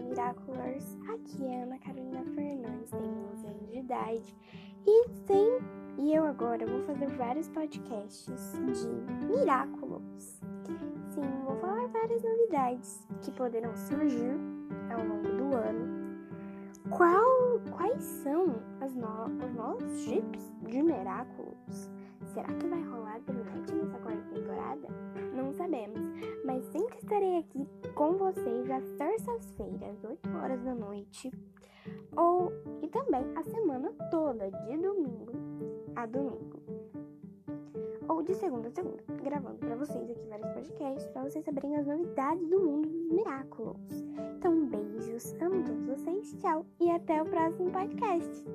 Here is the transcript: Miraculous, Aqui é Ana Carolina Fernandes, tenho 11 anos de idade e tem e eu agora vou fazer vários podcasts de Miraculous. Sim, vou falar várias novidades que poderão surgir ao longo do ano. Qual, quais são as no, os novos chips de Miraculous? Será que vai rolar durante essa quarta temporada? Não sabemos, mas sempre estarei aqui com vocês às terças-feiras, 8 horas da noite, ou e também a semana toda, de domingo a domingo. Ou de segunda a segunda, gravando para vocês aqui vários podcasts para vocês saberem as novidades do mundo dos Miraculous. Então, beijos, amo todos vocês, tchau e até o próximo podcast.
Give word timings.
Miraculous, 0.00 0.98
Aqui 1.12 1.46
é 1.46 1.62
Ana 1.62 1.78
Carolina 1.78 2.24
Fernandes, 2.34 2.90
tenho 2.90 3.28
11 3.34 3.46
anos 3.46 3.70
de 3.70 3.78
idade 3.78 4.36
e 4.86 5.08
tem 5.26 5.60
e 5.98 6.14
eu 6.14 6.24
agora 6.24 6.64
vou 6.66 6.82
fazer 6.84 7.08
vários 7.08 7.48
podcasts 7.48 8.52
de 8.54 9.26
Miraculous. 9.26 10.40
Sim, 11.10 11.28
vou 11.44 11.56
falar 11.56 11.88
várias 11.88 12.22
novidades 12.22 13.06
que 13.20 13.30
poderão 13.32 13.76
surgir 13.76 14.38
ao 14.90 15.06
longo 15.06 15.28
do 15.28 15.56
ano. 15.56 16.00
Qual, 16.88 17.60
quais 17.76 18.02
são 18.02 18.62
as 18.80 18.94
no, 18.94 19.24
os 19.44 19.54
novos 19.54 20.00
chips 20.00 20.50
de 20.62 20.82
Miraculous? 20.82 21.90
Será 22.32 22.48
que 22.48 22.66
vai 22.66 22.82
rolar 22.82 23.20
durante 23.26 23.72
essa 23.72 23.98
quarta 23.98 24.34
temporada? 24.34 24.88
Não 25.34 25.52
sabemos, 25.52 26.00
mas 26.44 26.64
sempre 26.66 26.96
estarei 26.96 27.38
aqui 27.38 27.68
com 28.00 28.16
vocês 28.16 28.70
às 28.70 28.90
terças-feiras, 28.92 30.02
8 30.02 30.34
horas 30.34 30.62
da 30.62 30.74
noite, 30.74 31.30
ou 32.16 32.50
e 32.80 32.88
também 32.88 33.22
a 33.36 33.42
semana 33.42 33.92
toda, 34.10 34.50
de 34.50 34.78
domingo 34.78 35.30
a 35.94 36.06
domingo. 36.06 36.62
Ou 38.08 38.22
de 38.22 38.34
segunda 38.36 38.68
a 38.68 38.70
segunda, 38.70 39.04
gravando 39.22 39.58
para 39.58 39.76
vocês 39.76 40.10
aqui 40.10 40.26
vários 40.30 40.48
podcasts 40.48 41.10
para 41.10 41.24
vocês 41.24 41.44
saberem 41.44 41.76
as 41.76 41.86
novidades 41.86 42.48
do 42.48 42.58
mundo 42.58 42.88
dos 42.88 43.12
Miraculous. 43.12 44.02
Então, 44.38 44.64
beijos, 44.64 45.34
amo 45.34 45.62
todos 45.62 45.84
vocês, 45.84 46.32
tchau 46.40 46.64
e 46.80 46.90
até 46.90 47.20
o 47.20 47.26
próximo 47.26 47.70
podcast. 47.70 48.46